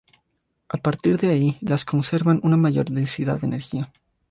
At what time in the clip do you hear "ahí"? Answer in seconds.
1.29-1.59